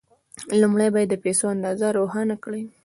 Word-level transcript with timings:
لومړی 0.61 0.87
باید 0.95 1.09
د 1.11 1.15
پيسو 1.23 1.45
اندازه 1.55 1.87
روښانه 1.97 2.35
کړئ. 2.43 2.63